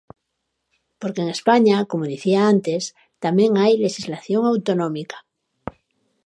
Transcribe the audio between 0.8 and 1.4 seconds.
Porque en